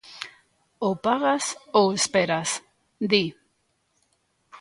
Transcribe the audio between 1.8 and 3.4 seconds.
esperas, di.